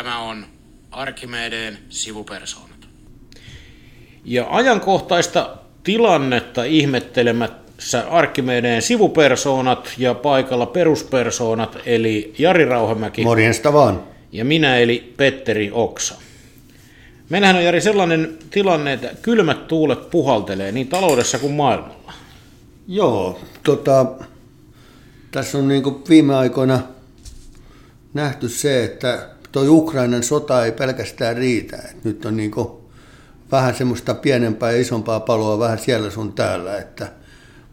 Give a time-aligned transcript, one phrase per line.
[0.00, 0.46] Tämä on
[0.90, 2.88] Arkimedeen sivupersoonat.
[4.24, 14.02] Ja ajankohtaista tilannetta ihmettelemässä Arkimedeen sivupersoonat ja paikalla peruspersoonat, eli Jari Rauhamäki Morjesta vaan.
[14.32, 16.14] ja minä, eli Petteri Oksa.
[17.28, 22.12] Meillähän on Jari sellainen tilanne, että kylmät tuulet puhaltelee niin taloudessa kuin maailmalla.
[22.88, 24.06] Joo, tota,
[25.30, 26.80] tässä on niin viime aikoina
[28.14, 31.76] nähty se, että tuo Ukrainan sota ei pelkästään riitä.
[31.76, 32.50] Et nyt on niin
[33.52, 37.08] vähän semmoista pienempää ja isompaa paloa vähän siellä sun täällä, että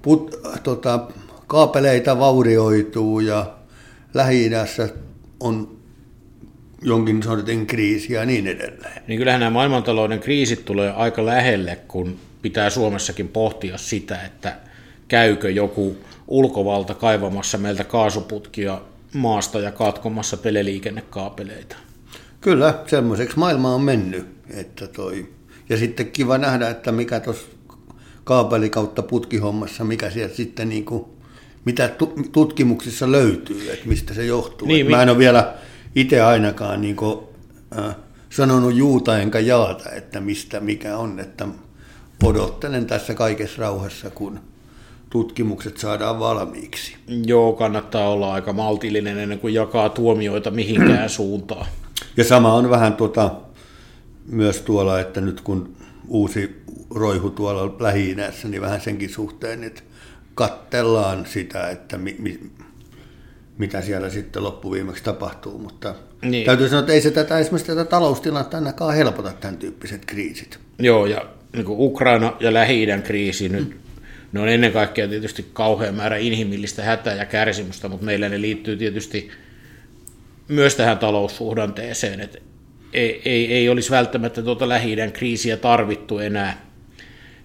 [0.01, 1.07] put, tota,
[1.47, 3.53] kaapeleita vaurioituu ja
[4.13, 4.51] lähi
[5.39, 5.77] on
[6.81, 9.01] jonkin sortin kriisi ja niin edelleen.
[9.07, 14.55] Niin kyllähän nämä maailmantalouden kriisit tulee aika lähelle, kun pitää Suomessakin pohtia sitä, että
[15.07, 18.81] käykö joku ulkovalta kaivamassa meiltä kaasuputkia
[19.17, 21.75] maasta ja katkomassa peleliikennekaapeleita.
[22.41, 24.27] Kyllä, semmoiseksi maailma on mennyt.
[24.49, 25.29] Että toi.
[25.69, 27.47] Ja sitten kiva nähdä, että mikä tuossa
[28.23, 31.05] kaapeli kautta putkihommassa, mikä sieltä sitten niin kuin,
[31.65, 31.95] mitä
[32.31, 34.67] tutkimuksissa löytyy, että mistä se johtuu.
[34.67, 35.53] Niin, mä en ole vielä
[35.95, 37.19] itse ainakaan niin kuin,
[37.79, 37.95] äh,
[38.29, 41.47] sanonut juuta enkä jaata, että mistä mikä on, että
[42.23, 44.39] odottelen tässä kaikessa rauhassa, kun
[45.09, 46.95] tutkimukset saadaan valmiiksi.
[47.25, 51.65] Joo, kannattaa olla aika maltillinen ennen kuin jakaa tuomioita mihinkään suuntaan.
[52.17, 53.31] Ja sama on vähän tuota,
[54.25, 55.75] myös tuolla, että nyt kun
[56.07, 59.81] uusi roihu tuolla lähi niin vähän senkin suhteen, että
[60.35, 62.39] kattellaan sitä, että mi, mi,
[63.57, 66.45] mitä siellä sitten loppuviimeksi tapahtuu, mutta niin.
[66.45, 70.59] täytyy sanoa, että ei se tätä esimerkiksi tätä taloustilannetta ainakaan helpota tämän tyyppiset kriisit.
[70.79, 73.79] Joo, ja niin kuin Ukraina ja lähi kriisi nyt, mm.
[74.37, 78.77] Ne on ennen kaikkea tietysti kauhean määrä inhimillistä hätää ja kärsimystä, mutta meillä ne liittyy
[78.77, 79.31] tietysti
[80.47, 82.37] myös tähän taloussuhdanteeseen, että
[82.93, 86.67] ei, ei, ei olisi välttämättä tuota lähi kriisiä tarvittu enää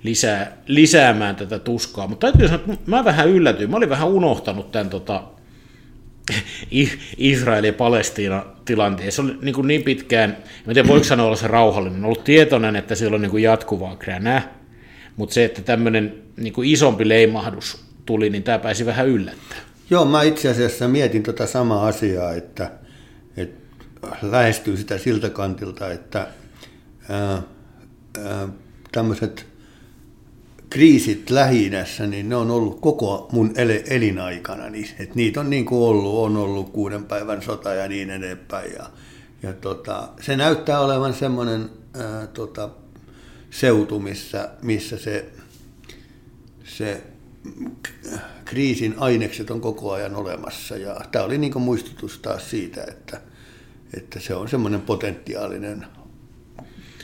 [0.02, 4.72] lisää, lisäämään tätä tuskaa, mutta täytyy sanoa, että mä vähän yllätyin, mä olin vähän unohtanut
[4.72, 5.22] tämän tota,
[7.16, 9.12] Israel ja Palestiina tilanteen.
[9.12, 10.36] Se oli niin, niin pitkään,
[10.68, 13.42] en tiedä voiko sanoa olla se rauhallinen, on ollut tietoinen, että siellä on niin kuin
[13.42, 14.61] jatkuvaa kränää,
[15.16, 19.58] mutta se, että tämmöinen niin isompi leimahdus tuli, niin tämä pääsi vähän yllättää.
[19.90, 22.70] Joo, mä itse asiassa mietin tuota samaa asiaa, että,
[23.36, 26.26] että lähestyy sitä siltä kantilta, että
[27.08, 27.42] ää,
[28.24, 28.48] ää,
[28.92, 29.46] tämmöiset
[30.70, 31.70] kriisit lähi
[32.06, 33.52] niin ne on ollut koko mun
[33.90, 34.70] elinaikana.
[34.70, 38.72] Niin, että niitä on niin kuin ollut, on ollut kuuden päivän sota ja niin edespäin.
[38.72, 38.90] Ja,
[39.42, 42.68] ja tota, se näyttää olevan semmoinen ää, tota,
[43.52, 45.24] seutu, missä, missä se,
[46.64, 47.02] se
[48.44, 50.76] kriisin ainekset on koko ajan olemassa.
[50.76, 53.20] Ja tämä oli niin muistutus taas siitä, että,
[53.96, 55.86] että se on semmoinen potentiaalinen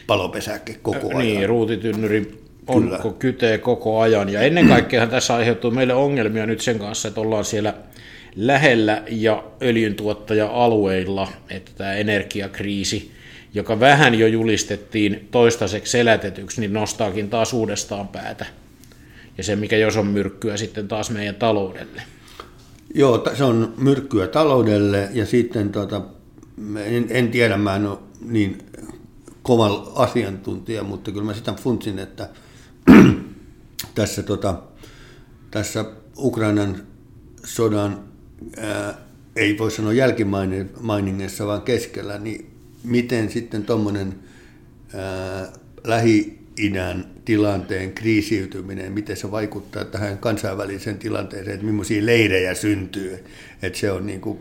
[0.07, 1.19] palopesäke koko ajan.
[1.19, 2.99] Niin, ruutitynnyri on, Kyllä.
[3.19, 4.29] kytee koko ajan.
[4.29, 7.75] Ja ennen kaikkea tässä aiheutuu meille ongelmia nyt sen kanssa, että ollaan siellä
[8.37, 13.13] lähellä ja öljyntuottaja-alueilla, että tämä energiakriisi,
[13.55, 18.47] joka vähän jo julistettiin toistaiseksi selätetyksi, niin nostaakin taas uudestaan päätä.
[19.39, 22.03] Ja se, mikä jos on myrkkyä sitten taas meidän taloudelle.
[22.95, 26.03] Joo, se on myrkkyä taloudelle ja sitten tota,
[26.85, 28.59] en, en tiedä, mä en ole niin
[29.43, 32.29] kova asiantuntija, mutta kyllä mä sitä funtsin, että
[33.95, 34.63] tässä, tota,
[35.51, 35.85] tässä
[36.19, 36.83] Ukrainan
[37.45, 38.01] sodan,
[38.57, 38.99] ää,
[39.37, 44.15] ei voi sanoa jälkimainingissa, vaan keskellä, niin miten sitten tuommoinen
[45.85, 53.25] lähi-idän tilanteen kriisiytyminen, miten se vaikuttaa tähän kansainväliseen tilanteeseen, että millaisia leirejä syntyy.
[53.63, 54.39] Että se on niin kuin,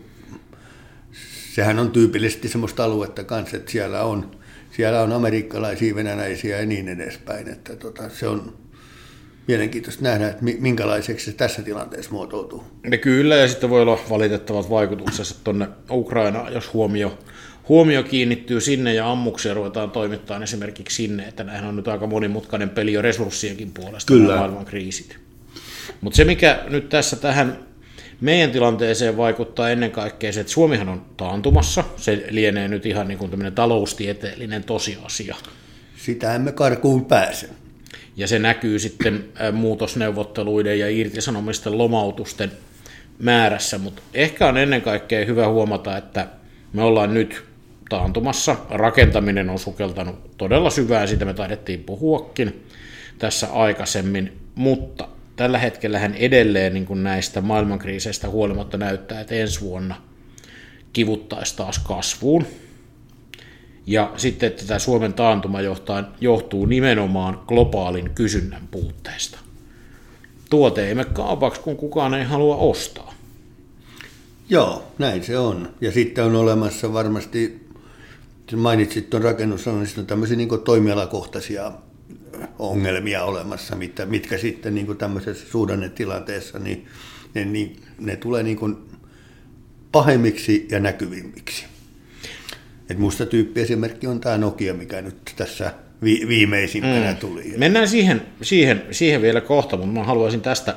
[1.53, 4.37] sehän on tyypillisesti sellaista aluetta kanssa, että siellä on
[4.77, 7.47] siellä on amerikkalaisia, venäläisiä ja niin edespäin.
[7.49, 8.53] Että tota, se on
[9.47, 12.63] mielenkiintoista nähdä, että minkälaiseksi se tässä tilanteessa muotoutuu.
[12.91, 17.19] Ja kyllä, ja sitten voi olla valitettavat vaikutukset tuonne Ukrainaan, jos huomio,
[17.69, 22.69] huomio kiinnittyy sinne ja ammuksia ruvetaan toimittamaan esimerkiksi sinne, että näinhän on nyt aika monimutkainen
[22.69, 24.35] peli jo resurssienkin puolesta, Kyllä.
[24.35, 25.17] maailman kriisit.
[26.01, 27.67] Mutta se, mikä nyt tässä tähän
[28.21, 31.83] meidän tilanteeseen vaikuttaa ennen kaikkea se, että Suomihan on taantumassa.
[31.97, 35.35] Se lienee nyt ihan niin kuin tämmöinen taloustieteellinen tosiasia.
[35.97, 37.49] Sitä emme karkuun pääse.
[38.15, 42.51] Ja se näkyy sitten muutosneuvotteluiden ja irtisanomisten lomautusten
[43.19, 46.27] määrässä, mutta ehkä on ennen kaikkea hyvä huomata, että
[46.73, 47.43] me ollaan nyt
[47.89, 48.55] taantumassa.
[48.69, 52.65] Rakentaminen on sukeltanut todella syvään, siitä me taidettiin puhuakin
[53.19, 59.61] tässä aikaisemmin, mutta tällä hetkellä hän edelleen niin kuin näistä maailmankriiseistä huolimatta näyttää, että ensi
[59.61, 59.95] vuonna
[60.93, 62.45] kivuttaisi taas kasvuun.
[63.85, 69.39] Ja sitten, että tämä Suomen taantuma johtaa, johtuu nimenomaan globaalin kysynnän puutteesta.
[70.49, 73.13] Tuote ei mene kaupaksi, kun kukaan ei halua ostaa.
[74.49, 75.73] Joo, näin se on.
[75.81, 77.66] Ja sitten on olemassa varmasti,
[78.55, 81.71] mainitsit tuon rakennusalan, niin on tämmöisiä niin toimialakohtaisia
[82.59, 86.87] ongelmia olemassa, mitkä, mitkä sitten niin tämmöisessä suhdannetilanteessa, niin
[87.33, 88.77] ne, niin, ne tulee niin kuin
[89.91, 91.65] pahemmiksi ja näkyvimmiksi.
[92.89, 95.73] Et musta tyyppiesimerkki on tämä Nokia, mikä nyt tässä
[96.03, 97.17] vi- viimeisimpänä mm.
[97.17, 97.53] tuli.
[97.57, 100.75] Mennään siihen, siihen, siihen vielä kohta, mutta mä haluaisin tästä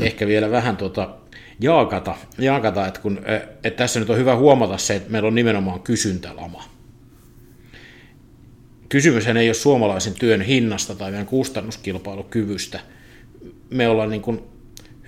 [0.00, 1.16] ehkä vielä vähän tuota
[1.60, 3.20] jaakata, jaakata että, kun,
[3.64, 6.79] että tässä nyt on hyvä huomata se, että meillä on nimenomaan kysyntälama.
[8.90, 12.80] Kysymyshän ei ole suomalaisen työn hinnasta tai meidän kustannuskilpailukyvystä.
[13.70, 14.42] Me ollaan niin kuin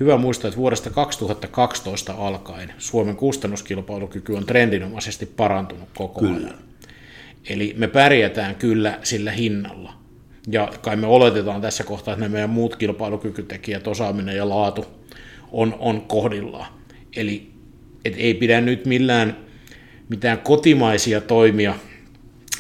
[0.00, 6.46] Hyvä muistaa, että vuodesta 2012 alkaen Suomen kustannuskilpailukyky on trendinomaisesti parantunut koko kyllä.
[6.46, 6.58] ajan.
[7.49, 9.94] Eli me pärjätään kyllä sillä hinnalla.
[10.50, 14.84] Ja kai me oletetaan tässä kohtaa, että ne meidän muut kilpailukykytekijät, osaaminen ja laatu
[15.52, 16.73] on, on kohdillaan.
[17.17, 17.50] Eli
[18.05, 19.37] et ei pidä nyt millään
[20.08, 21.75] mitään kotimaisia toimia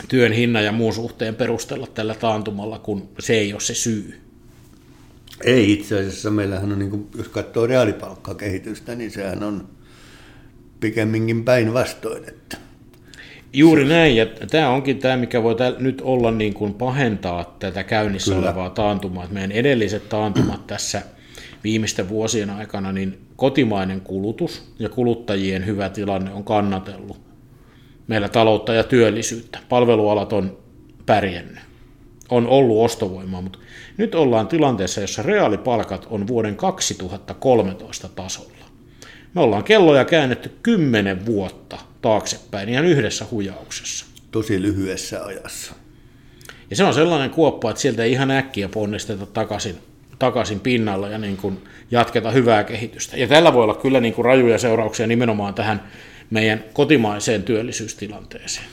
[0.08, 4.20] työn hinnan ja muun suhteen perustella tällä taantumalla, kun se ei ole se syy.
[5.44, 6.30] Ei itse asiassa.
[6.30, 9.68] Meillähän on, niin kuin, jos katsoo reaalipalkkakehitystä, niin sehän on
[10.80, 12.28] pikemminkin päinvastoin.
[12.28, 12.56] Että
[13.52, 18.34] Juuri näin, ja tämä onkin tämä, mikä voi nyt olla niin kuin pahentaa tätä käynnissä
[18.34, 18.46] Kyllä.
[18.48, 19.28] olevaa taantumaa.
[19.30, 21.02] Meidän edelliset taantumat tässä
[21.64, 27.31] viimeisten vuosien aikana, niin kotimainen kulutus ja kuluttajien hyvä tilanne on kannatellut
[28.06, 29.58] meillä taloutta ja työllisyyttä.
[29.68, 30.58] Palvelualat on
[31.06, 31.58] pärjännyt,
[32.28, 33.58] on ollut ostovoimaa, mutta
[33.96, 38.52] nyt ollaan tilanteessa, jossa reaalipalkat on vuoden 2013 tasolla.
[39.34, 44.06] Me ollaan kelloja käännetty kymmenen vuotta taaksepäin ihan yhdessä hujauksessa.
[44.30, 45.74] Tosi lyhyessä ajassa.
[46.70, 49.76] Ja se on sellainen kuoppa, että sieltä ei ihan äkkiä ponnisteta takaisin,
[50.18, 53.16] takaisin pinnalla ja niin kuin jatketa hyvää kehitystä.
[53.16, 55.82] Ja tällä voi olla kyllä niin kuin rajuja seurauksia nimenomaan tähän
[56.32, 58.66] meidän kotimaiseen työllisyystilanteeseen.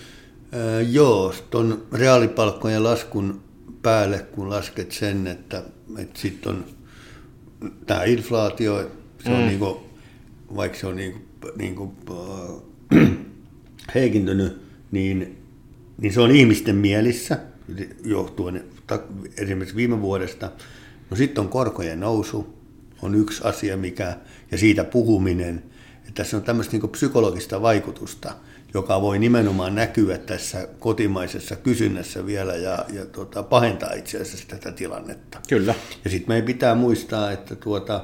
[0.54, 3.42] Öö, joo, tuon reaalipalkkojen laskun
[3.82, 5.64] päälle, kun lasket sen, että,
[5.98, 6.66] että sitten on
[7.86, 8.92] tämä inflaatio,
[9.24, 9.46] se on mm.
[9.48, 9.76] niin kuin,
[10.56, 11.92] vaikka se on niin kuin, niin kuin,
[12.94, 13.08] äh,
[13.96, 14.62] heikintynyt,
[14.92, 15.38] niin,
[15.98, 17.40] niin se on ihmisten mielissä
[18.06, 18.64] johtuen
[19.38, 20.52] esimerkiksi viime vuodesta.
[21.10, 22.58] No sitten on korkojen nousu,
[23.02, 24.18] on yksi asia, mikä,
[24.52, 25.64] ja siitä puhuminen,
[26.10, 28.34] että tässä on tämmöistä niin psykologista vaikutusta–
[28.74, 34.72] joka voi nimenomaan näkyä tässä kotimaisessa kysynnässä vielä ja, ja tuota, pahentaa itse asiassa tätä
[34.72, 35.42] tilannetta.
[35.50, 35.76] Kyllä.
[36.04, 38.04] Ja sitten meidän pitää muistaa, että tuota,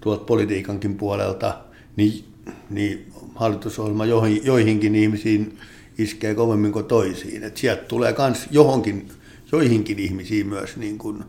[0.00, 1.58] tuolta politiikankin puolelta
[1.96, 2.24] niin,
[2.70, 5.58] niin hallitusohjelma joihin, joihinkin ihmisiin
[5.98, 7.44] iskee kovemmin kuin toisiin.
[7.44, 9.08] Et sieltä tulee myös johonkin,
[9.52, 11.24] joihinkin ihmisiin myös niin kuin,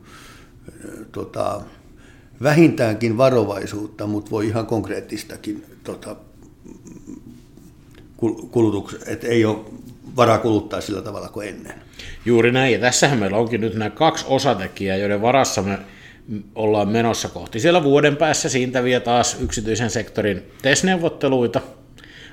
[1.12, 1.62] tota,
[2.44, 6.16] vähintäänkin varovaisuutta, mutta voi ihan konkreettistakin tota,
[8.51, 9.66] kulutuks, että ei ole
[10.16, 11.74] varaa kuluttaa sillä tavalla kuin ennen.
[12.25, 15.80] Juuri näin, ja tässähän meillä onkin nyt nämä kaksi osatekijää, joiden varassa me
[16.56, 17.60] ollaan menossa kohti.
[17.60, 21.62] Siellä vuoden päässä siitä vie taas yksityisen sektorin TES-neuvotteluita.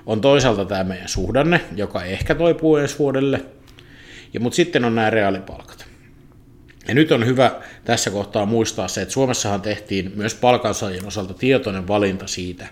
[0.07, 3.45] On toisaalta tämä meidän suhdanne, joka ehkä toipuu ensi vuodelle,
[4.33, 5.87] ja, mutta sitten on nämä reaalipalkat.
[6.89, 11.89] Ja nyt on hyvä tässä kohtaa muistaa se, että Suomessahan tehtiin myös palkansaajien osalta tietoinen
[11.89, 12.67] valinta siitä,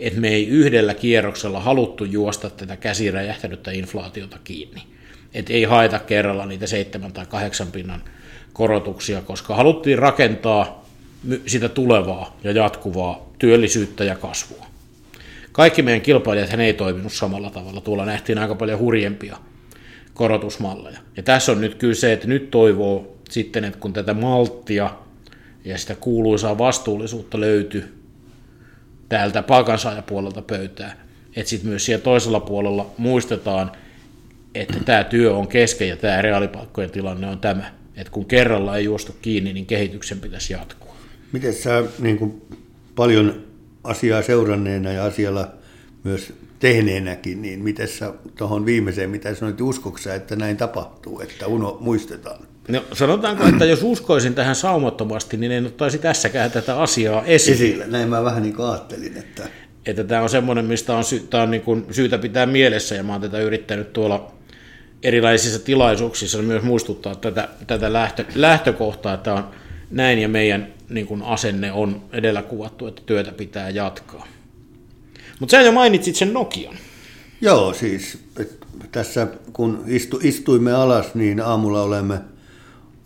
[0.00, 4.82] että me ei yhdellä kierroksella haluttu juosta tätä käsiräjähtänyttä inflaatiota kiinni.
[5.34, 8.02] Että ei haeta kerralla niitä seitsemän tai kahdeksan pinnan
[8.52, 10.86] korotuksia, koska haluttiin rakentaa
[11.46, 14.66] sitä tulevaa ja jatkuvaa työllisyyttä ja kasvua.
[15.52, 17.80] Kaikki meidän kilpailijat hän ei toiminut samalla tavalla.
[17.80, 19.36] Tuolla nähtiin aika paljon hurjempia
[20.14, 20.98] korotusmalleja.
[21.16, 24.90] Ja tässä on nyt kyllä se, että nyt toivoo sitten, että kun tätä malttia
[25.64, 27.99] ja sitä kuuluisaa vastuullisuutta löytyy
[29.10, 30.96] täältä palkansaajapuolelta pöytää.
[31.36, 33.72] Että sitten myös siellä toisella puolella muistetaan,
[34.54, 37.70] että tämä työ on kesken ja tämä reaalipalkkojen tilanne on tämä.
[37.96, 40.94] Että kun kerralla ei juostu kiinni, niin kehityksen pitäisi jatkua.
[41.32, 42.42] Miten sä niin kuin
[42.96, 43.44] paljon
[43.84, 45.48] asiaa seuranneena ja asialla
[46.04, 51.76] myös tehneenäkin, niin miten sä tuohon viimeiseen, mitä sanoit, uskoksa, että näin tapahtuu, että uno,
[51.80, 52.46] muistetaan?
[52.68, 57.54] No sanotaanko, että jos uskoisin tähän saumattomasti, niin en ottaisi tässäkään tätä asiaa esille.
[57.54, 57.86] esille.
[57.86, 59.48] Näin mä vähän niin kuin ajattelin, että...
[59.86, 63.12] Että tämä on semmoinen, mistä on, sy- on niin kuin syytä pitää mielessä, ja mä
[63.12, 64.32] oon tätä yrittänyt tuolla
[65.02, 69.44] erilaisissa tilaisuuksissa myös muistuttaa tätä, tätä lähtö, lähtökohtaa, että on
[69.90, 74.26] näin ja meidän niin kuin asenne on edellä kuvattu, että työtä pitää jatkaa.
[75.40, 76.74] Mutta sä jo mainitsit sen Nokian.
[77.40, 78.18] Joo, siis
[78.92, 82.20] tässä kun istu, istuimme alas, niin aamulla olemme,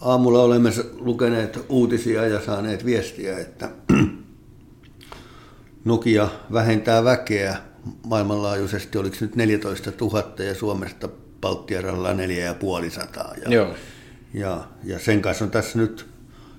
[0.01, 3.71] aamulla olemme lukeneet uutisia ja saaneet viestiä, että
[5.85, 7.57] Nokia vähentää väkeä
[8.07, 11.09] maailmanlaajuisesti, oliko nyt 14 000 ja Suomesta
[11.41, 13.35] Baltiaralla 4500.
[13.45, 13.75] Ja, Joo.
[14.35, 16.07] Ja, ja sen kanssa on tässä nyt,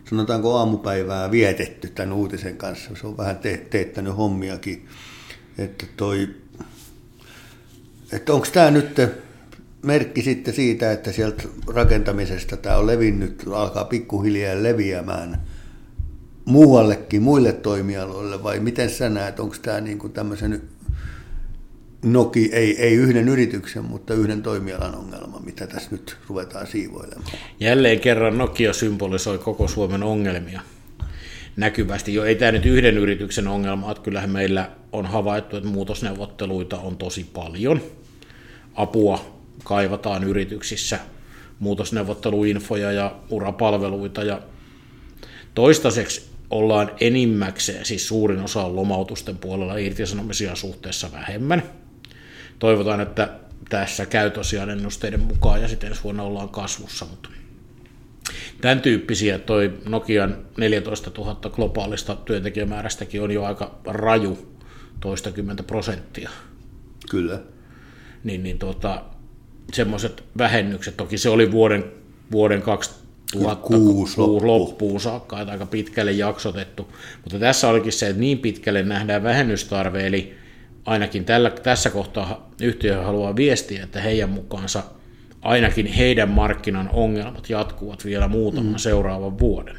[0.10, 2.90] sanotaanko aamupäivää vietetty tämän uutisen kanssa.
[3.02, 4.88] Se on vähän te, teettänyt hommiakin.
[5.58, 6.30] Että toi,
[8.12, 9.02] että onko tämä nyt
[9.82, 15.42] merkki sitten siitä, että sieltä rakentamisesta tämä on levinnyt, alkaa pikkuhiljaa leviämään
[16.46, 20.62] muuallekin, muille toimialoille, vai miten sä näet, onko tämä niin kuin tämmöisen
[22.04, 27.32] Noki, ei, ei yhden yrityksen, mutta yhden toimialan ongelma, mitä tässä nyt ruvetaan siivoilemaan.
[27.60, 30.62] Jälleen kerran Nokia symbolisoi koko Suomen ongelmia
[31.58, 32.14] näkyvästi.
[32.14, 36.98] Jo ei tämä nyt yhden yrityksen ongelma, että kyllähän meillä on havaittu, että muutosneuvotteluita on
[36.98, 37.82] tosi paljon.
[38.76, 41.00] Apua kaivataan yrityksissä,
[41.60, 44.42] muutosneuvotteluinfoja ja urapalveluita ja
[45.56, 51.64] toistaiseksi ollaan enimmäkseen, siis suurin osa on lomautusten puolella irtisanomisia suhteessa vähemmän.
[52.60, 53.30] Toivotaan, että
[53.70, 57.30] tässä käy tosiaan ennusteiden mukaan ja sitten ensi vuonna ollaan kasvussa, mutta
[58.62, 64.38] tämän tyyppisiä toi Nokian 14 000 globaalista työntekijämäärästäkin on jo aika raju,
[65.00, 66.30] toistakymmentä prosenttia.
[67.10, 67.40] Kyllä.
[68.24, 69.04] Niin, niin tota,
[69.74, 71.86] semmoiset vähennykset, toki se oli vuoden,
[72.32, 74.48] vuoden 2006 loppu.
[74.48, 76.94] loppuun saakka, että aika pitkälle jaksotettu.
[77.24, 80.36] Mutta tässä olikin se, että niin pitkälle nähdään vähennystarve, eli
[80.86, 84.84] ainakin tällä, tässä kohtaa yhtiö haluaa viestiä, että heidän mukaansa
[85.46, 88.78] ainakin heidän markkinan ongelmat jatkuvat vielä muutaman mm.
[88.78, 89.78] seuraavan vuoden.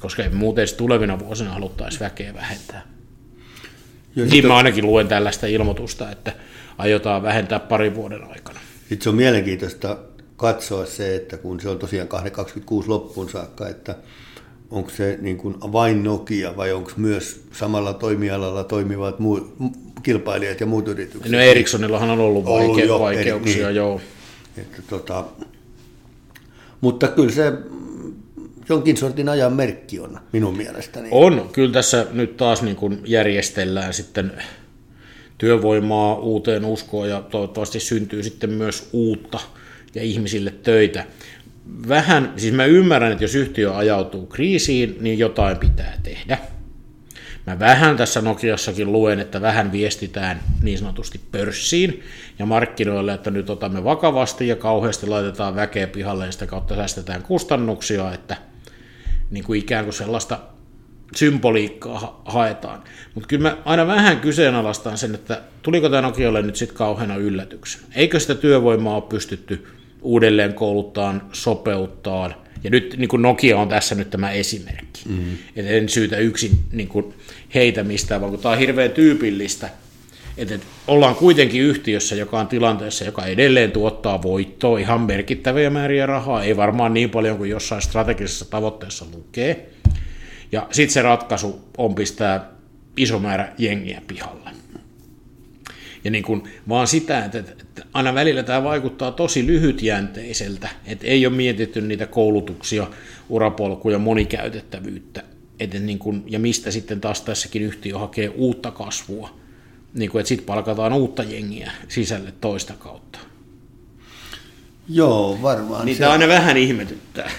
[0.00, 2.82] Koska ei muuten tulevina vuosina haluttaisi väkeä vähentää.
[4.16, 6.32] Ja Niin mä ainakin luen tällaista ilmoitusta, että
[6.78, 8.60] aiotaan vähentää parin vuoden aikana.
[8.78, 9.96] Sitten se on mielenkiintoista
[10.36, 13.96] katsoa se, että kun se on tosiaan 2026 loppuun saakka, että
[14.70, 19.52] onko se niin kuin vain Nokia vai onko myös samalla toimialalla toimivat muu,
[20.02, 21.32] kilpailijat ja muut yritykset?
[21.32, 23.76] No Ericssonillahan on ollut, Ollut vaike- jo, vaikeuksia, eri- niin.
[23.76, 24.00] joo.
[24.60, 25.24] Että tota,
[26.80, 27.52] mutta kyllä se
[28.68, 31.08] jonkin sortin ajan merkki on minun mielestäni.
[31.12, 34.32] On, kyllä tässä nyt taas niin kuin järjestellään sitten
[35.38, 39.40] työvoimaa uuteen uskoon ja toivottavasti syntyy sitten myös uutta
[39.94, 41.04] ja ihmisille töitä.
[41.88, 46.38] Vähän, siis mä ymmärrän, että jos yhtiö ajautuu kriisiin, niin jotain pitää tehdä.
[47.46, 52.02] Mä vähän tässä Nokiassakin luen, että vähän viestitään niin sanotusti pörssiin
[52.38, 57.22] ja markkinoille, että nyt otamme vakavasti ja kauheasti laitetaan väkeä pihalle ja sitä kautta säästetään
[57.22, 58.36] kustannuksia, että
[59.30, 60.38] niin kuin ikään kuin sellaista
[61.16, 62.82] symboliikkaa ha- haetaan.
[63.14, 67.84] Mutta kyllä mä aina vähän kyseenalaistan sen, että tuliko tämä Nokialle nyt sitten kauheana yllätyksenä.
[67.94, 69.66] Eikö sitä työvoimaa ole pystytty
[70.02, 75.02] uudelleen kouluttaan, sopeuttaan, ja nyt niin kuin Nokia on tässä nyt tämä esimerkki.
[75.08, 75.32] Mm.
[75.56, 77.14] Et en syytä yksin niin kuin
[77.54, 79.70] heitä mistään, vaan kun tämä on hirveän tyypillistä,
[80.36, 86.06] että et ollaan kuitenkin yhtiössä, joka on tilanteessa, joka edelleen tuottaa voittoa ihan merkittäviä määriä
[86.06, 89.68] rahaa, ei varmaan niin paljon kuin jossain strategisessa tavoitteessa lukee.
[90.52, 92.50] Ja sitten se ratkaisu on pistää
[92.96, 94.50] iso määrä jengiä pihalle.
[96.04, 101.26] Ja niin kun, vaan sitä, että, että aina välillä tämä vaikuttaa tosi lyhytjänteiseltä, että ei
[101.26, 102.86] ole mietitty niitä koulutuksia,
[103.28, 105.22] urapolkuja, monikäytettävyyttä,
[105.60, 109.40] että niin kun, ja mistä sitten taas tässäkin yhtiö hakee uutta kasvua,
[109.94, 113.18] niin kun, että sitten palkataan uutta jengiä sisälle toista kautta.
[114.88, 115.86] Joo, varmaan.
[115.86, 117.30] Niin se, aina vähän ihmetyttää.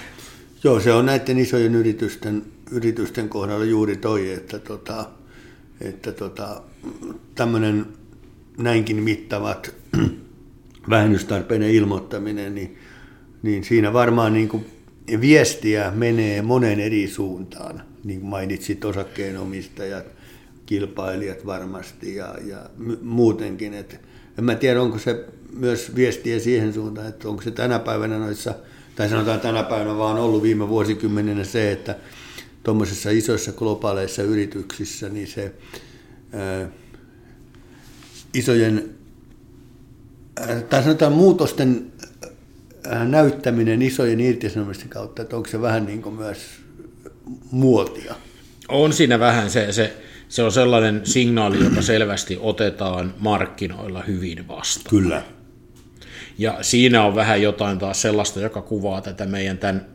[0.64, 5.10] joo, se on näiden isojen yritysten, yritysten kohdalla juuri toi, että, tota,
[5.82, 6.62] että tota,
[7.36, 7.86] tämmöinen
[8.58, 9.76] näinkin mittavat
[10.90, 12.78] vähennystarpeiden ilmoittaminen, niin,
[13.44, 14.66] niin siinä varmaan niin kuin
[15.22, 17.84] viestiä menee monen eri suuntaan.
[18.04, 20.06] Niin kuin mainitsit osakkeenomistajat,
[20.66, 22.70] kilpailijat varmasti ja, ja
[23.02, 23.74] muutenkin.
[23.74, 24.00] Et
[24.38, 28.56] en mä tiedä, onko se myös viestiä siihen suuntaan, että onko se tänä päivänä noissa,
[28.96, 31.96] tai sanotaan tänä päivänä vaan ollut viime vuosikymmenenä se, että
[32.64, 35.54] tuommoisissa isoissa globaaleissa yrityksissä, niin se
[36.34, 36.70] ää,
[38.34, 38.90] isojen,
[40.40, 41.92] ää, tai sanotaan muutosten
[42.88, 46.40] ää, näyttäminen isojen irtisanomisten kautta, että onko se vähän niin kuin myös
[47.52, 48.16] muotia?
[48.68, 49.98] On siinä vähän se, se,
[50.30, 54.90] se on sellainen signaali, joka selvästi otetaan markkinoilla hyvin vastaan.
[54.90, 55.24] Kyllä.
[56.38, 59.86] Ja siinä on vähän jotain taas sellaista, joka kuvaa tätä meidän tämän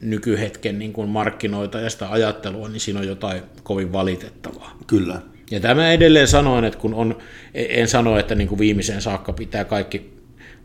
[0.00, 4.78] nykyhetken niin kuin markkinoita ja sitä ajattelua, niin siinä on jotain kovin valitettavaa.
[4.86, 5.22] Kyllä.
[5.50, 7.18] Ja tämä edelleen sanoin, että kun on,
[7.54, 10.10] en sano, että niin kuin viimeiseen saakka pitää kaikki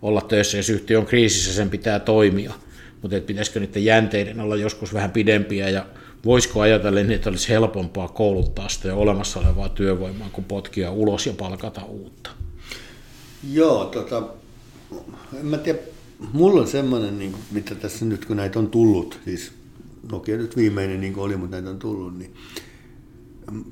[0.02, 2.54] olla töissä, jos yhtiö on kriisissä, sen pitää toimia.
[3.02, 5.86] Mutta että pitäisikö niiden jänteiden olla joskus vähän pidempiä ja
[6.26, 11.26] voisiko ajatella niin, että olisi helpompaa kouluttaa sitä jo olemassa olevaa työvoimaa, kuin potkia ulos
[11.26, 12.30] ja palkata uutta?
[13.52, 14.24] Joo, tota,
[15.40, 15.80] en mä tiedä,
[16.34, 19.52] mulla on semmoinen, niin kuin, mitä tässä nyt kun näitä on tullut, siis
[20.12, 22.34] Nokia nyt viimeinen niin oli, mutta näitä on tullut, niin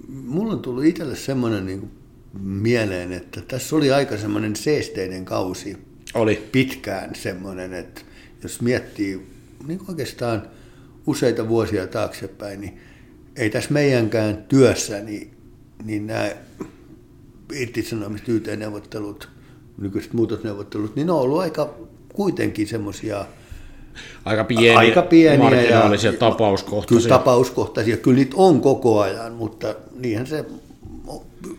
[0.10, 1.92] mulla on tullut itselle semmoinen niin
[2.40, 5.78] mieleen, että tässä oli aika semmoinen seesteinen kausi.
[6.14, 6.50] Oli.
[6.52, 8.02] Pitkään semmoinen, että
[8.44, 9.28] jos miettii
[9.68, 10.48] niin oikeastaan
[11.08, 12.78] useita vuosia taaksepäin, niin
[13.36, 15.32] ei tässä meidänkään työssä, niin,
[15.84, 16.32] niin nämä
[17.54, 19.30] irtisanomiset YT-neuvottelut,
[19.78, 21.76] nykyiset muutosneuvottelut, niin ne on ollut aika
[22.14, 23.26] kuitenkin semmoisia
[24.26, 27.04] aika pieniä, aika pieniä marginaalisia ja, tapauskohtaisia.
[27.04, 30.46] Kyllä tapauskohtaisia, kyllä niitä on koko ajan, mutta niinhän se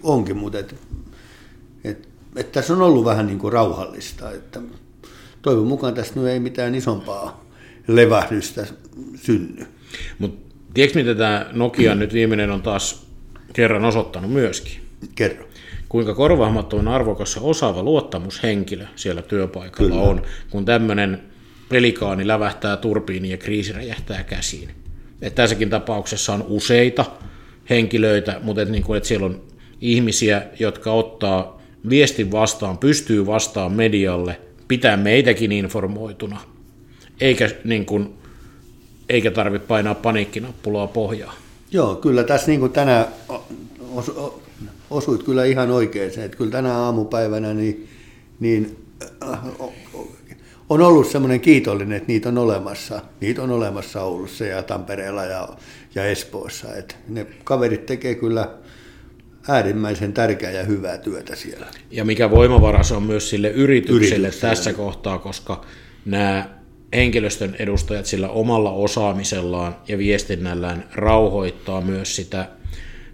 [0.03, 0.75] onkin, mutta et,
[1.85, 4.61] et, et tässä on ollut vähän niin kuin rauhallista, että
[5.43, 7.45] toivon mukaan tässä nyt ei mitään isompaa
[7.89, 8.67] levähdystä
[9.15, 9.67] synny.
[10.19, 13.07] Mutta tiedätkö mitä tämä Nokia nyt viimeinen on taas
[13.53, 14.81] kerran osoittanut myöskin?
[15.15, 15.45] Kerro.
[15.89, 20.03] Kuinka korvaamattoman arvokas ja osaava luottamushenkilö siellä työpaikalla Kyllä.
[20.03, 21.23] on, kun tämmöinen
[21.69, 24.71] pelikaani lävähtää turbiini ja kriisi räjähtää käsiin.
[25.23, 27.05] Et tässäkin tapauksessa on useita
[27.71, 29.43] henkilöitä, mutta et niin kuin, et siellä on
[29.81, 36.41] ihmisiä, jotka ottaa viestin vastaan, pystyy vastaan medialle, pitää meitäkin informoituna,
[37.21, 38.15] eikä, niin kuin,
[39.09, 41.35] eikä tarvitse painaa paniikkinappulaa pohjaa.
[41.71, 43.07] Joo, kyllä tässä niin kuin tänään
[43.95, 44.13] os,
[44.91, 47.89] osuit kyllä ihan oikein, että kyllä tänä aamupäivänä niin,
[48.41, 48.77] niin
[50.75, 53.03] on ollut semmoinen kiitollinen, että niitä on olemassa.
[53.21, 55.49] Niitä on olemassa Oulussa ja Tampereella ja,
[55.95, 56.75] ja Espoossa.
[56.75, 58.51] Että ne kaverit tekee kyllä
[59.49, 61.67] äärimmäisen tärkeää ja hyvää työtä siellä.
[61.91, 64.51] Ja mikä voimavara se on myös sille yritykselle, yritykselle.
[64.55, 65.65] tässä kohtaa, koska
[66.05, 66.51] nämä
[66.95, 72.49] henkilöstön edustajat sillä omalla osaamisellaan ja viestinnällään rauhoittaa myös sitä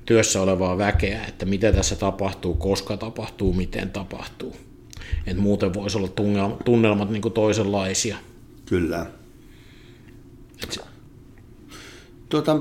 [0.07, 4.70] työssä olevaa väkeä, että mitä tässä tapahtuu, koska tapahtuu, miten tapahtuu.
[5.27, 8.17] Et muuten voisi olla tunnelmat, tunnelmat niin kuin toisenlaisia.
[8.67, 9.07] Kyllä.
[10.63, 10.79] Et...
[12.29, 12.59] Tuota,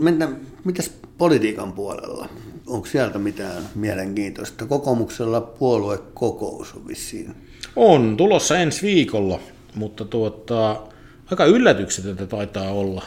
[0.00, 2.28] mennään, mitäs politiikan puolella?
[2.66, 4.66] Onko sieltä mitään mielenkiintoista?
[4.66, 7.34] Kokoomuksella puoluekokous on vissiin.
[7.76, 9.40] On, tulossa ensi viikolla,
[9.74, 10.82] mutta tuota,
[11.30, 13.04] aika yllätyksetöntä taitaa olla.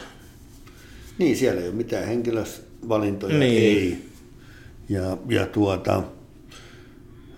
[1.18, 3.62] Niin, siellä ei ole mitään henkilövalintoja, niin.
[3.62, 4.04] ei.
[4.88, 6.02] Ja, ja tuota,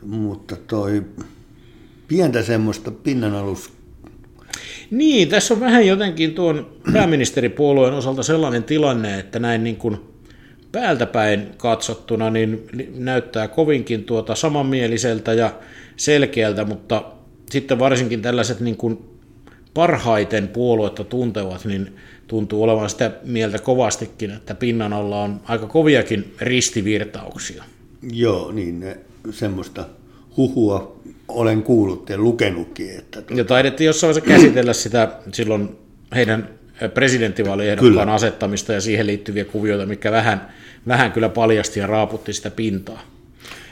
[0.02, 1.04] mutta toi
[2.08, 3.76] pientä semmoista pinnanalus
[4.90, 9.98] niin, tässä on vähän jotenkin tuon pääministeripuolueen osalta sellainen tilanne, että näin niin kuin
[10.72, 15.54] päältä päin katsottuna niin näyttää kovinkin tuota samanmieliseltä ja
[15.96, 17.04] selkeältä, mutta
[17.50, 18.98] sitten varsinkin tällaiset niin kuin
[19.74, 26.34] parhaiten puoluetta tuntevat, niin tuntuu olevan sitä mieltä kovastikin, että pinnan alla on aika koviakin
[26.40, 27.64] ristivirtauksia.
[28.12, 28.98] Joo, niin ne,
[29.30, 29.84] semmoista
[30.36, 32.90] huhua olen kuullut ja lukenutkin.
[32.98, 33.40] Että tuota...
[33.40, 35.68] Ja taidettiin jossain vaiheessa käsitellä sitä silloin
[36.14, 36.48] heidän
[36.94, 40.54] presidenttivaaliehdokkaan asettamista ja siihen liittyviä kuvioita, mikä vähän,
[40.88, 43.02] vähän kyllä paljasti ja raaputti sitä pintaa.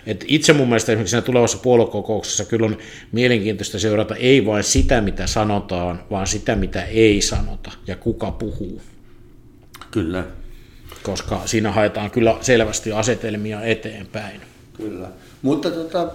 [0.07, 2.79] Et itse mun mielestä esimerkiksi siinä tulevassa puoluekokouksessa kyllä on
[3.13, 8.83] mielenkiintoista seurata ei vain sitä, mitä sanotaan, vaan sitä, mitä ei sanota ja kuka puhuu.
[9.91, 10.25] Kyllä.
[11.03, 14.41] Koska siinä haetaan kyllä selvästi asetelmia eteenpäin.
[14.77, 15.09] Kyllä.
[15.43, 16.13] Mutta tota,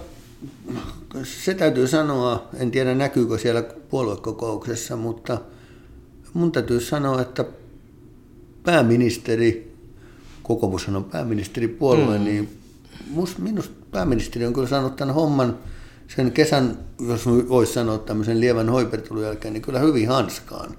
[1.24, 5.40] se täytyy sanoa, en tiedä näkyykö siellä puoluekokouksessa, mutta
[6.34, 7.44] mun täytyy sanoa, että
[8.62, 9.74] pääministeri,
[10.42, 12.24] kokoomus on pääministeripuolue, mm.
[12.24, 12.48] niin
[13.38, 15.58] minusta pääministeri on kyllä saanut tämän homman
[16.16, 20.76] sen kesän, jos voisi sanoa tämmöisen lievän hoipertelun jälkeen, niin kyllä hyvin hanskaan.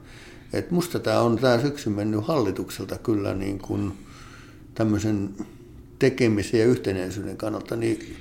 [0.54, 3.93] Et musta tämä on tämä syksy mennyt hallitukselta kyllä niin kuin
[4.76, 5.30] tämmöisen
[6.00, 8.15] tekemisen ja yhtenäisyyden kannalta niin,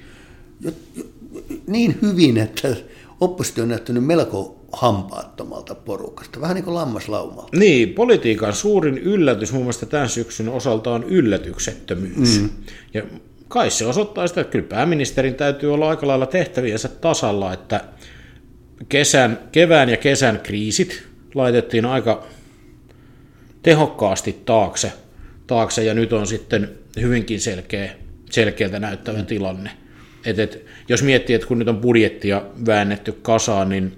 [1.66, 2.77] niin hyvin, että
[3.20, 7.57] oppositio on näyttänyt melko hampaattomalta porukasta, vähän niin kuin lammaslaumalta.
[7.57, 12.40] Niin, politiikan suurin yllätys mun mielestä tämän syksyn osalta on yllätyksettömyys.
[12.40, 12.51] Mm.
[12.94, 13.03] Ja
[13.49, 17.85] kai se osoittaa sitä, että kyllä pääministerin täytyy olla aika lailla tehtäviensä tasalla, että
[18.88, 21.03] kesän, kevään ja kesän kriisit
[21.35, 22.27] laitettiin aika
[23.62, 24.92] tehokkaasti taakse,
[25.46, 26.70] taakse ja nyt on sitten
[27.01, 27.94] hyvinkin selkeä,
[28.31, 29.70] selkeältä näyttävä tilanne.
[30.25, 33.93] Et, et, jos miettii, että kun nyt on budjettia väännetty kasaan, niin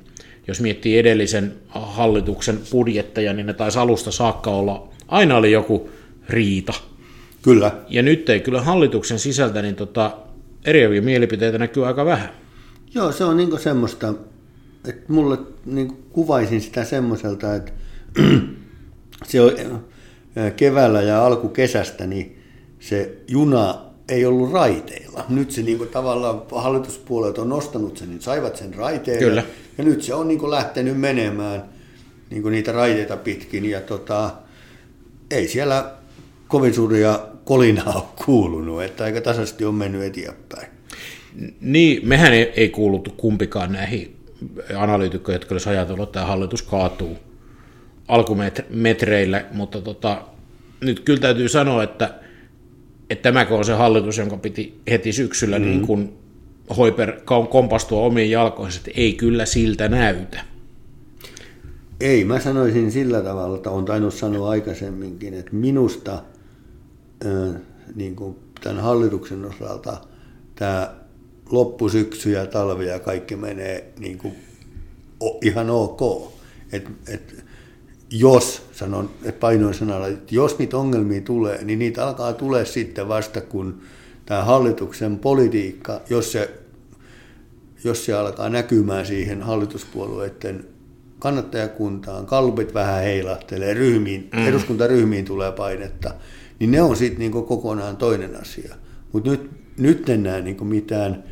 [0.48, 5.90] jos miettii edellisen hallituksen budjetteja, niin ne taisi alusta saakka olla, aina oli joku
[6.28, 6.72] riita
[7.42, 7.72] Kyllä.
[7.88, 10.16] Ja nyt ei kyllä hallituksen sisältä, niin tota,
[10.64, 12.28] eriäviä mielipiteitä näkyy aika vähän.
[12.94, 14.14] Joo, se on niinku semmoista,
[14.88, 17.72] että mulle niinku kuvaisin sitä semmoiselta, että
[19.28, 19.52] se on
[20.56, 22.42] keväällä ja alkukesästä, niin
[22.80, 23.74] se juna
[24.08, 25.24] ei ollut raiteilla.
[25.28, 29.18] Nyt se niinku tavallaan hallituspuolet on nostanut sen, niin saivat sen raiteille.
[29.18, 29.42] Kyllä.
[29.78, 31.64] Ja nyt se on niinku lähtenyt menemään
[32.30, 33.64] niinku niitä raiteita pitkin.
[33.64, 34.30] Ja tota,
[35.30, 35.92] ei siellä
[36.48, 40.66] kovin suuria kolinaa ole kuulunut, että aika tasaisesti on mennyt eteenpäin.
[41.60, 44.16] Niin, mehän ei, ei kuuluttu kumpikaan näihin
[44.76, 47.16] analyytikkoihin, jotka olisi ajatellut, että tämä hallitus kaatuu
[48.08, 50.22] alkumetreille, mutta tota,
[50.80, 52.14] nyt kyllä täytyy sanoa, että,
[53.12, 55.64] että tämäkö on se hallitus, jonka piti heti syksyllä mm.
[55.64, 56.12] niin kuin
[56.76, 57.12] Hoiper
[57.50, 60.44] kompastua omiin jalkoihin, että ei kyllä siltä näytä.
[62.00, 66.22] Ei, mä sanoisin sillä tavalla, että on tainnut sanoa aikaisemminkin, että minusta
[67.26, 67.60] äh,
[67.94, 69.96] niin kuin tämän hallituksen osalta
[70.54, 70.94] tämä
[71.50, 74.34] loppusyksy ja talvi ja kaikki menee niin kuin
[75.20, 76.32] o, ihan ok.
[76.72, 77.44] Et, et,
[78.12, 83.40] jos, sanon painoin sanalla, että jos niitä ongelmia tulee, niin niitä alkaa tulee sitten vasta,
[83.40, 83.80] kun
[84.26, 86.50] tämä hallituksen politiikka, jos se,
[87.84, 90.64] jos se alkaa näkymään siihen hallituspuolueiden
[91.18, 94.46] kannattajakuntaan, kalpit vähän heilahtelee, ryhmiin, mm.
[94.46, 96.14] eduskuntaryhmiin tulee painetta,
[96.58, 98.74] niin ne on sitten niinku kokonaan toinen asia.
[99.12, 101.24] Mutta nyt, nyt en näe niinku mitään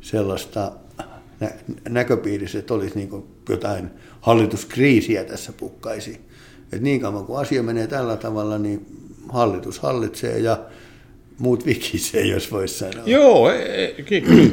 [0.00, 0.72] sellaista
[1.40, 1.52] nä-
[1.88, 6.27] näköpiirissä, että olisi niinku jotain hallituskriisiä tässä pukkaisi.
[6.72, 8.86] Et niin kauan kuin asia menee tällä tavalla, niin
[9.28, 10.58] hallitus hallitsee ja
[11.38, 13.02] muut vikisee, jos voisi sanoa.
[13.06, 13.94] Joo, e, e,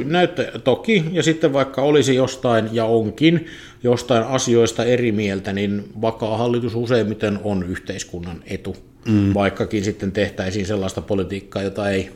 [0.05, 3.45] näyttää toki, ja sitten vaikka olisi jostain ja onkin
[3.83, 8.75] jostain asioista eri mieltä, niin vakaa hallitus useimmiten on yhteiskunnan etu,
[9.05, 9.33] mm.
[9.33, 12.09] vaikkakin sitten tehtäisiin sellaista politiikkaa, jota ei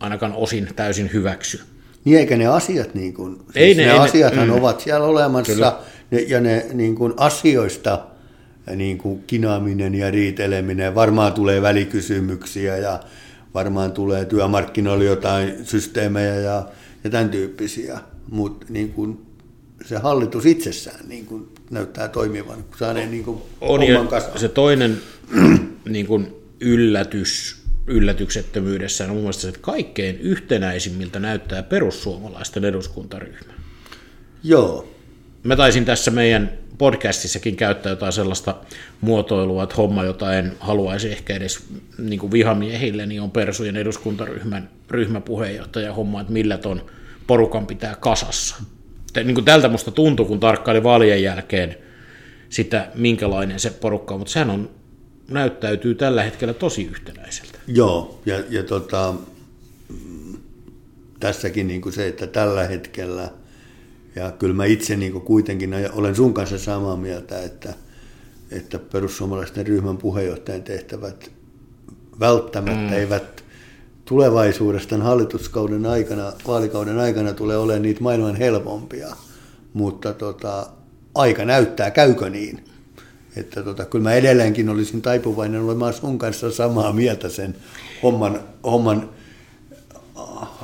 [0.00, 1.60] ainakaan osin täysin hyväksy.
[2.04, 4.60] Niin eikä ne asiat, niin kuin, siis ei ne, ne ei asiathan ne, mm.
[4.60, 5.78] ovat siellä olemassa,
[6.10, 8.06] ne, ja ne niin kuin asioista
[8.74, 13.00] niin kuin kinaaminen ja riiteleminen, varmaan tulee välikysymyksiä ja
[13.54, 16.68] varmaan tulee työmarkkinoille jotain systeemejä ja,
[17.04, 18.00] ja tämän tyyppisiä,
[18.30, 19.26] mutta niin kuin
[19.84, 23.80] se hallitus itsessään niin kuin näyttää toimivan, kun saa ne niin kuin on
[24.36, 24.96] Se toinen
[25.88, 33.52] niin kuin yllätys yllätyksettömyydessä on mun mielestä se, että kaikkein yhtenäisimmiltä näyttää perussuomalaisten eduskuntaryhmä.
[34.42, 34.88] Joo.
[35.42, 38.54] Mä taisin tässä meidän podcastissakin käyttää jotain sellaista
[39.00, 41.64] muotoilua, että homma, jota en haluaisi ehkä edes
[41.98, 46.86] niin kuin vihamiehille, niin on Persujen eduskuntaryhmän ryhmäpuheenjohtaja homma, että millä ton
[47.26, 48.56] porukan pitää kasassa.
[49.16, 51.76] Niin kuin tältä musta tuntui, kun tarkkaili vaalien jälkeen
[52.48, 54.70] sitä, minkälainen se porukka on, mutta sehän on,
[55.28, 57.58] näyttäytyy tällä hetkellä tosi yhtenäiseltä.
[57.66, 59.14] Joo, ja, ja tota,
[61.20, 63.30] tässäkin niin kuin se, että tällä hetkellä–
[64.16, 67.74] ja kyllä mä itse niin kuitenkin olen sun kanssa samaa mieltä, että,
[68.50, 71.30] että perussuomalaisten ryhmän puheenjohtajan tehtävät
[72.20, 72.92] välttämättä mm.
[72.92, 73.44] eivät
[74.04, 79.16] tulevaisuudesta hallituskauden aikana, vaalikauden aikana tulee olemaan niitä maailman helpompia,
[79.72, 80.66] mutta tota,
[81.14, 82.64] aika näyttää, käykö niin.
[83.36, 87.56] Että tota, kyllä mä edelleenkin olisin taipuvainen olemaan sun kanssa samaa mieltä sen
[88.02, 89.08] homman, homman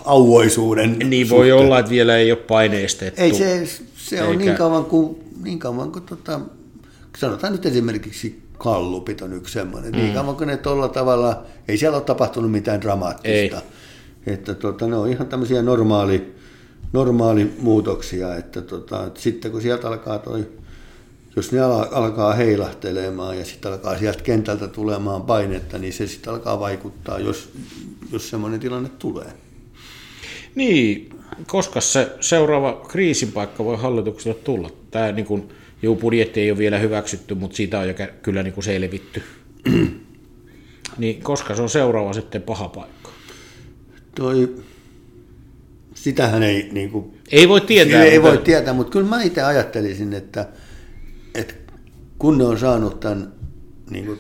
[0.05, 1.57] auoisuuden Niin voi suhteen.
[1.67, 3.21] olla, että vielä ei ole paineistettu.
[3.21, 6.41] Ei se, se on niin kauan kuin, niin kauan kuin tota,
[7.19, 9.93] sanotaan nyt esimerkiksi kallupit on yksi semmoinen.
[9.93, 10.05] Niin mm.
[10.05, 13.63] Niin kauan kuin ne tuolla tavalla, ei siellä ole tapahtunut mitään dramaattista.
[14.27, 14.35] Ei.
[14.35, 16.35] Että tota, ne on ihan tämmöisiä normaali,
[16.93, 20.49] normaali muutoksia, että, tota, että sitten kun sieltä alkaa toi,
[21.37, 21.61] jos ne
[21.91, 27.53] alkaa heilahtelemaan ja sitten alkaa sieltä kentältä tulemaan painetta, niin se sitten alkaa vaikuttaa, jos,
[28.13, 29.33] jos semmoinen tilanne tulee.
[30.55, 31.11] Niin,
[31.47, 34.71] koska se seuraava kriisin paikka voi hallitukselle tulla.
[34.91, 35.49] Tämä niin kuin,
[35.83, 39.23] juu, budjetti ei ole vielä hyväksytty, mutta siitä on jo kyllä niin kuin selvitty.
[40.99, 43.11] niin koska se on seuraava sitten paha paikka?
[44.15, 44.57] Toi,
[45.95, 46.69] sitähän ei...
[46.73, 48.05] Niin kuin, ei voi tietää.
[48.05, 48.35] Ei mutta...
[48.35, 50.49] voi tietää, mutta kyllä mä itse ajattelisin, että,
[51.35, 51.55] että
[52.19, 53.33] kun ne on saanut tämän,
[53.91, 54.19] niin kuin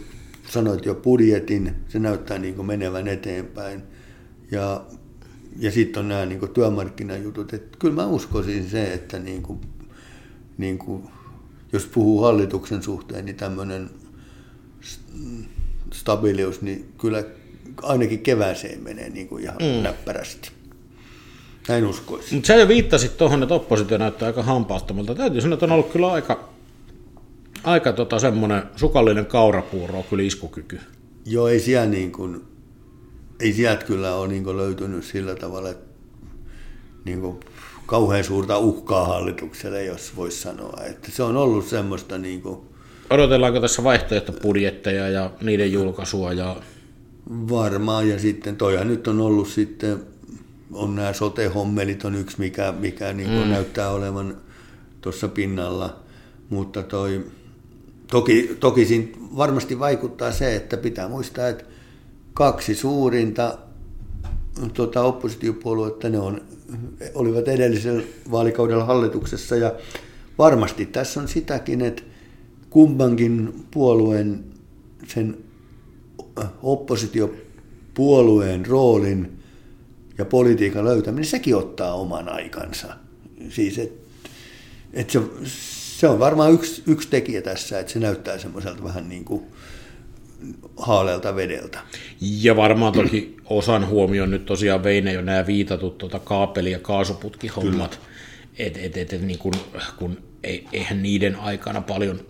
[0.49, 3.83] sanoit jo, budjetin, se näyttää niin kuin menevän eteenpäin.
[4.51, 4.85] Ja
[5.59, 7.53] ja sitten on nämä niin työmarkkinajutut.
[7.53, 9.61] Että kyllä mä uskoisin se, että niin kuin,
[10.59, 11.03] niin kuin,
[11.73, 13.91] jos puhuu hallituksen suhteen, niin tämmöinen
[15.93, 17.25] stabiilius, niin kyllä
[17.83, 19.83] ainakin kevääseen menee niin kuin ihan mm.
[19.83, 20.51] näppärästi.
[21.69, 22.35] Näin uskoisin.
[22.35, 25.15] Mutta sä jo viittasit tuohon, että oppositio näyttää aika hampaattomalta.
[25.15, 26.49] Täytyy sanoa, että on ollut kyllä aika,
[27.65, 30.81] aika tota semmoinen sukallinen kaurapuuro, kyllä iskukyky.
[31.27, 32.43] Joo, ei siellä niin kuin,
[33.43, 35.93] ei sieltä kyllä ole niin löytynyt sillä tavalla, että
[37.05, 37.41] niin
[37.87, 40.83] kauhean suurta uhkaa hallitukselle, jos voisi sanoa.
[40.85, 42.19] Että se on ollut semmoista...
[42.19, 42.61] Niin kuin,
[43.11, 46.33] Odotellaanko tässä vaihtoehtobudjetteja ja niiden julkaisua?
[46.33, 46.57] Ja...
[47.31, 50.03] Varmaan, ja sitten toihan nyt on ollut sitten,
[50.73, 53.51] on nämä sote-hommelit on yksi, mikä, mikä niin kuin mm.
[53.51, 54.37] näyttää olevan
[55.01, 56.01] tuossa pinnalla,
[56.51, 57.27] mutta toi,
[58.11, 61.65] toki, toki siinä varmasti vaikuttaa se, että pitää muistaa, että
[62.35, 63.59] kaksi suurinta
[64.75, 66.41] tuota, oppositiopuoluetta, ne on,
[67.15, 69.75] olivat edellisellä vaalikaudella hallituksessa ja
[70.39, 72.03] varmasti tässä on sitäkin, että
[72.71, 74.45] kummankin puolueen
[75.09, 75.39] sen
[76.63, 79.39] oppositiopuolueen roolin
[80.19, 82.97] ja politiikan löytäminen, sekin ottaa oman aikansa.
[83.49, 83.93] Siis, et,
[84.93, 85.21] et se,
[85.99, 89.43] se on varmaan yksi, yksi tekijä tässä, että se näyttää semmoiselta vähän niin kuin
[90.77, 91.79] haaleelta vedeltä.
[92.21, 98.01] Ja varmaan toki osan huomioon nyt tosiaan Veine jo nämä viitatut tuota kaapeli- ja kaasuputkihommat,
[98.59, 99.53] että et, et, et, niin kun,
[99.99, 100.19] kun
[100.73, 102.21] eihän niiden aikana paljon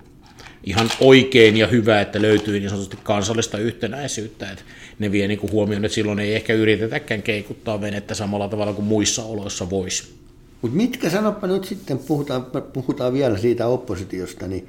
[0.64, 4.64] ihan oikein ja hyvä, että löytyy niin sanotusti kansallista yhtenäisyyttä, että
[4.98, 8.84] ne vie niin kuin huomioon, että silloin ei ehkä yritetäkään keikuttaa venettä samalla tavalla kuin
[8.84, 10.14] muissa oloissa voisi.
[10.62, 14.68] Mutta mitkä, sanoppa nyt sitten, puhutaan, puhutaan vielä siitä oppositiosta, niin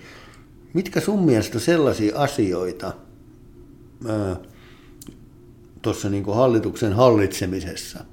[0.74, 2.94] mitkä sun mielestä sellaisia asioita
[5.82, 8.06] tuossa niin hallituksen hallitsemisessa,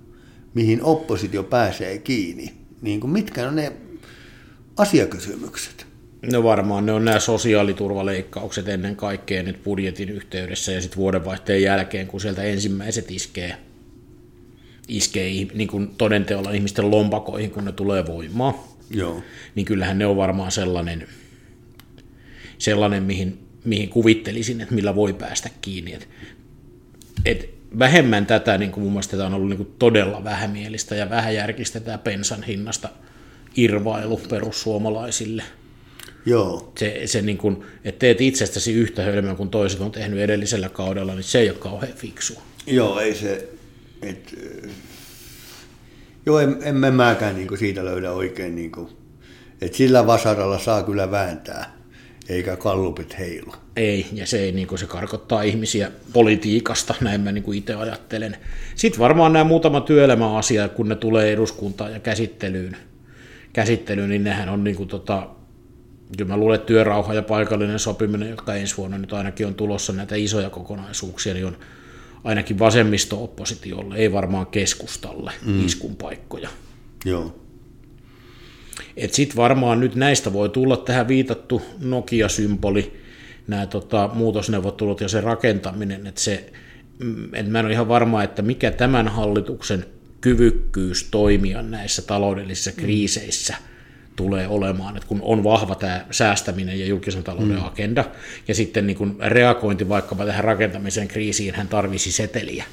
[0.55, 3.72] mihin oppositio pääsee kiinni, niin kuin mitkä on ne
[4.76, 5.87] asiakysymykset?
[6.33, 12.07] No varmaan ne on nämä sosiaaliturvaleikkaukset ennen kaikkea nyt budjetin yhteydessä ja sitten vuodenvaihteen jälkeen,
[12.07, 13.57] kun sieltä ensimmäiset iskee,
[14.88, 18.55] iskee niin kuin todenteolla ihmisten lompakoihin, kun ne tulee voimaan.
[18.90, 19.22] Joo.
[19.55, 21.07] Niin kyllähän ne on varmaan sellainen,
[22.59, 25.92] sellainen mihin, mihin kuvittelisin, että millä voi päästä kiinni.
[25.92, 26.08] Et,
[27.24, 31.10] et vähemmän tätä, niin kuin mun mielestä tämä on ollut niin kuin todella vähämielistä ja
[31.10, 32.88] vähäjärkistä tämä pensan hinnasta
[33.56, 35.42] irvailu perussuomalaisille–
[36.26, 36.72] Joo.
[36.78, 41.14] Se, se niin kuin, että teet itsestäsi yhtä hölmöä kuin toiset on tehnyt edellisellä kaudella,
[41.14, 42.34] niin se ei ole kauhean fiksu.
[42.66, 43.48] Joo, ei se,
[44.02, 44.38] et,
[46.26, 48.88] joo, en, en mä mäkään niin siitä löydä oikein, niin kuin,
[49.60, 51.76] että sillä vasaralla saa kyllä vääntää,
[52.28, 53.52] eikä kallupit heilu.
[53.76, 57.74] Ei, ja se, ei, niin kuin, se karkottaa ihmisiä politiikasta, näin mä niin kuin itse
[57.74, 58.37] ajattelen.
[58.74, 62.76] Sitten varmaan nämä muutama työelämäasia, kun ne tulee eduskuntaan ja käsittelyyn,
[63.52, 65.28] käsittelyyn niin nehän on niin kuin, tota,
[66.16, 69.92] kyllä mä luulen, että työrauha ja paikallinen sopiminen, jotka ensi vuonna nyt ainakin on tulossa
[69.92, 71.59] näitä isoja kokonaisuuksia, niin on
[72.24, 75.66] ainakin vasemmisto-oppositiolle, ei varmaan keskustalle mm.
[75.66, 76.48] iskun paikkoja.
[77.04, 77.35] Joo.
[79.11, 83.00] Sitten varmaan nyt näistä voi tulla tähän viitattu Nokia-symboli,
[83.46, 86.53] nämä tota, muutosneuvottelut ja se rakentaminen, että se,
[86.98, 89.85] mm, et mä en ole ihan varma, että mikä tämän hallituksen
[90.20, 93.55] kyvykkyys toimia näissä taloudellisissa kriiseissä–
[94.20, 97.64] tulee olemaan, että kun on vahva tämä säästäminen ja julkisen talouden mm.
[97.64, 98.05] agenda,
[98.48, 102.64] ja sitten niin kun reagointi vaikkapa tähän rakentamisen kriisiin, hän tarvisi seteliä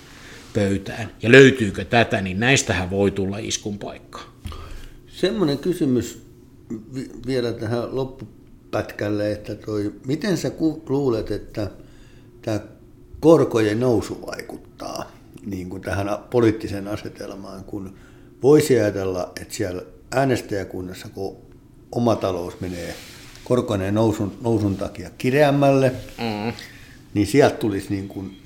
[0.54, 1.10] pöytään.
[1.22, 4.22] Ja löytyykö tätä, niin näistähän voi tulla iskun paikka.
[5.18, 6.26] Semmoinen kysymys
[7.28, 10.52] vielä tähän loppupätkälle, että toi, miten sä
[10.90, 11.72] luulet, että
[12.42, 12.60] tämä
[13.20, 15.12] korkojen nousu vaikuttaa
[15.46, 17.96] niin kuin tähän poliittiseen asetelmaan, kun
[18.44, 21.38] voisi ajatella, että siellä äänestäjäkunnassa, kun
[21.92, 22.96] oma talous menee
[23.44, 26.54] korkoinen nousun, nousun takia kireämmälle, mm.
[27.14, 28.38] niin sieltä tulisi niin kuin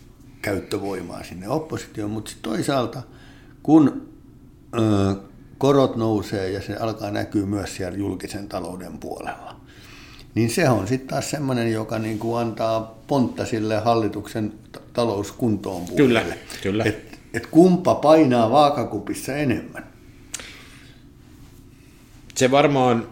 [0.41, 3.01] käyttövoimaa sinne oppositioon, mutta toisaalta,
[3.63, 4.09] kun
[4.79, 5.30] ö,
[5.61, 9.55] korot nousee ja se alkaa näkyä myös siellä julkisen talouden puolella,
[10.35, 14.53] niin se on sitten taas semmoinen, joka niin kuin antaa pontta sille hallituksen
[14.93, 16.19] talouskuntoon puolelle.
[16.19, 16.83] Kyllä, kyllä.
[16.83, 19.91] Et, et kumpa painaa vaakakupissa enemmän
[22.35, 23.07] se varmaan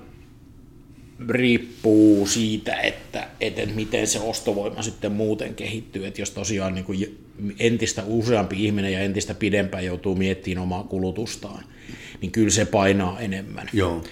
[1.30, 7.26] riippuu siitä, että, että miten se ostovoima sitten muuten kehittyy, että jos tosiaan niin kuin
[7.60, 11.64] entistä useampi ihminen ja entistä pidempään joutuu miettimään omaa kulutustaan,
[12.22, 13.70] niin kyllä se painaa enemmän.
[13.74, 14.04] Joo.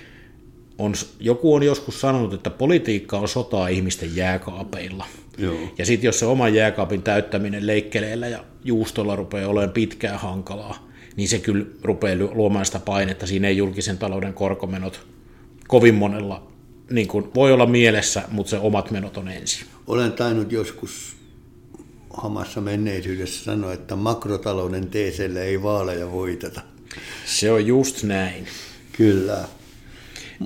[0.77, 5.05] On, joku on joskus sanonut, että politiikka on sotaa ihmisten jääkaapeilla.
[5.37, 5.57] Joo.
[5.77, 11.29] Ja sitten jos se oman jääkaapin täyttäminen leikkeleillä ja juustolla rupeaa olemaan pitkään hankalaa, niin
[11.29, 13.27] se kyllä rupeaa luomaan sitä painetta.
[13.27, 15.07] Siinä ei julkisen talouden korkomenot
[15.67, 16.47] kovin monella
[16.91, 19.67] niin kuin voi olla mielessä, mutta se omat menot on ensin.
[19.87, 21.15] Olen tainnut joskus
[22.09, 26.61] hamassa menneisyydessä sanoa, että makrotalouden teeselle ei vaaleja voiteta.
[27.25, 28.47] Se on just näin.
[28.97, 29.37] Kyllä.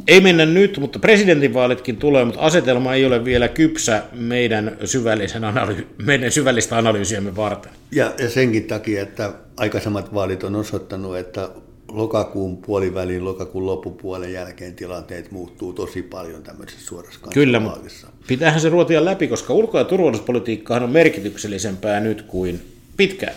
[0.08, 5.86] Ei mennä nyt, mutta presidentinvaalitkin tulee, mutta asetelma ei ole vielä kypsä meidän, syvällisen analy-
[6.06, 7.71] meidän syvällistä analyysiämme varten.
[7.91, 11.49] Ja, ja senkin takia, että aikaisemmat vaalit on osoittanut, että
[11.91, 18.69] lokakuun puolivälin, lokakuun loppupuolen jälkeen tilanteet muuttuu tosi paljon tämmöisessä suorassa Kyllä, mutta pitäähän se
[18.69, 22.62] ruotia läpi, koska ulko- ja turvallisuuspolitiikkahan on merkityksellisempää nyt kuin
[22.97, 23.36] pitkään.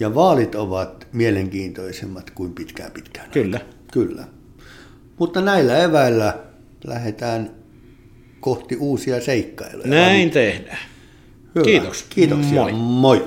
[0.00, 3.30] Ja vaalit ovat mielenkiintoisemmat kuin pitkään pitkään.
[3.30, 3.60] Kyllä.
[3.92, 4.24] Kyllä.
[5.18, 6.38] Mutta näillä eväillä
[6.84, 7.50] lähdetään
[8.40, 9.88] kohti uusia seikkailuja.
[9.88, 10.78] Näin tehdään.
[11.54, 11.64] Hyvä.
[11.64, 12.06] Kiitos.
[12.10, 12.62] Kiitoksia.
[12.62, 12.72] Moi.
[12.72, 13.26] Moi.